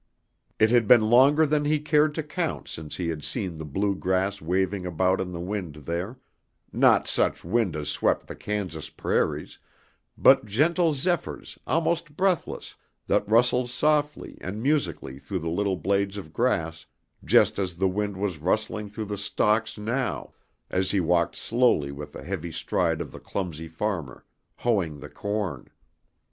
It 0.57 0.71
had 0.71 0.87
been 0.87 1.11
longer 1.11 1.45
than 1.45 1.65
he 1.65 1.77
cared 1.77 2.15
to 2.15 2.23
count 2.23 2.67
since 2.67 2.97
he 2.97 3.09
had 3.09 3.23
seen 3.23 3.59
the 3.59 3.65
blue 3.65 3.93
grass 3.93 4.41
waving 4.41 4.83
about 4.83 5.21
in 5.21 5.31
the 5.31 5.39
wind 5.39 5.75
there, 5.75 6.17
not 6.73 7.07
such 7.07 7.43
wind 7.45 7.75
as 7.75 7.89
swept 7.89 8.25
the 8.25 8.35
Kansas 8.35 8.89
prairies, 8.89 9.59
but 10.17 10.43
gentle 10.45 10.93
zephyrs 10.93 11.59
almost 11.67 12.17
breathless 12.17 12.73
that 13.05 13.29
rustled 13.29 13.69
softly 13.69 14.39
and 14.41 14.63
musically 14.63 15.19
through 15.19 15.37
the 15.37 15.49
little 15.51 15.77
blades 15.77 16.17
of 16.17 16.33
grass 16.33 16.87
just 17.23 17.59
as 17.59 17.77
the 17.77 17.87
wind 17.87 18.17
was 18.17 18.39
rustling 18.39 18.89
through 18.89 19.05
the 19.05 19.19
stalks 19.19 19.77
now 19.77 20.33
as 20.71 20.89
he 20.89 20.99
walked 20.99 21.35
slowly 21.35 21.91
with 21.91 22.13
the 22.13 22.23
heavy 22.23 22.51
stride 22.51 23.01
of 23.01 23.11
the 23.11 23.19
clumsy 23.19 23.67
farmer, 23.67 24.25
hoeing 24.55 24.99
the 24.99 25.09
corn. 25.09 25.67